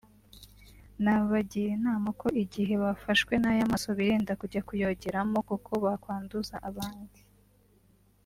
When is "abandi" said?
6.69-7.19